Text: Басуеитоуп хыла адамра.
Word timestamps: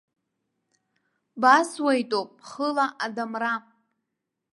Басуеитоуп 1.41 2.29
хыла 2.49 2.87
адамра. 3.05 3.53